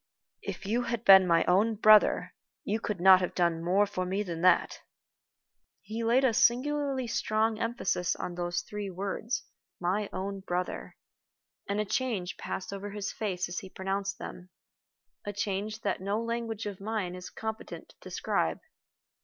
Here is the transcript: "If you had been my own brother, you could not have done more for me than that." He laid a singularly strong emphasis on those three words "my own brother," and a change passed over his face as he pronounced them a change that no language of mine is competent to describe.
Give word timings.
"If 0.41 0.65
you 0.65 0.81
had 0.81 1.05
been 1.05 1.27
my 1.27 1.43
own 1.45 1.75
brother, 1.75 2.33
you 2.63 2.79
could 2.79 2.99
not 2.99 3.21
have 3.21 3.35
done 3.35 3.63
more 3.63 3.85
for 3.85 4.03
me 4.03 4.23
than 4.23 4.41
that." 4.41 4.79
He 5.83 6.03
laid 6.03 6.23
a 6.25 6.33
singularly 6.33 7.05
strong 7.05 7.59
emphasis 7.59 8.15
on 8.15 8.33
those 8.33 8.61
three 8.63 8.89
words 8.89 9.43
"my 9.79 10.09
own 10.11 10.39
brother," 10.39 10.97
and 11.69 11.79
a 11.79 11.85
change 11.85 12.35
passed 12.37 12.73
over 12.73 12.89
his 12.89 13.11
face 13.13 13.47
as 13.47 13.59
he 13.59 13.69
pronounced 13.69 14.17
them 14.17 14.49
a 15.23 15.31
change 15.31 15.81
that 15.81 16.01
no 16.01 16.19
language 16.19 16.65
of 16.65 16.81
mine 16.81 17.13
is 17.13 17.29
competent 17.29 17.89
to 17.89 17.95
describe. 18.01 18.57